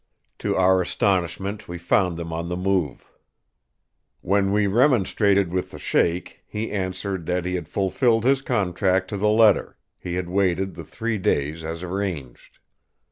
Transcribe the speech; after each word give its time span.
To 0.39 0.55
our 0.55 0.81
astonishment 0.81 1.67
we 1.67 1.77
found 1.77 2.17
them 2.17 2.33
on 2.33 2.47
the 2.47 2.57
move. 2.57 3.11
When 4.21 4.51
we 4.51 4.65
remonstrated 4.65 5.49
with 5.53 5.69
the 5.69 5.77
Sheik, 5.77 6.41
he 6.47 6.71
answered 6.71 7.27
that 7.27 7.45
he 7.45 7.53
had 7.53 7.67
fulfilled 7.69 8.23
his 8.23 8.41
contract 8.41 9.09
to 9.09 9.17
the 9.17 9.29
letter; 9.29 9.77
he 9.99 10.15
had 10.15 10.27
waited 10.27 10.73
the 10.73 10.83
three 10.85 11.19
days 11.19 11.63
as 11.63 11.83
arranged. 11.83 12.57